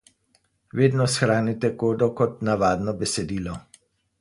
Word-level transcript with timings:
Vedno 0.79 1.05
shranite 1.17 1.71
kodo 1.83 2.09
kot 2.21 2.43
navadno 2.51 2.99
besedilo. 3.03 3.61